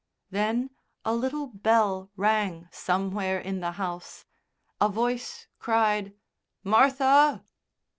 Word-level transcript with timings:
Then 0.31 0.71
a 1.05 1.13
little 1.13 1.45
bell 1.45 2.09
rang 2.15 2.67
somewhere 2.71 3.37
in 3.37 3.59
the 3.59 3.73
house, 3.73 4.25
a 4.81 4.89
voice 4.89 5.45
cried 5.59 6.15
"Martha!" 6.63 7.43